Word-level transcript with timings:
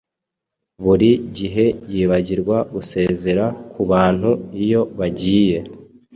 Buri 0.83 1.09
gihe 1.37 1.65
yibagirwa 1.93 2.57
gusezera 2.73 3.45
kubantu 3.73 4.29
iyo 4.63 4.81
bagiye. 4.99 5.57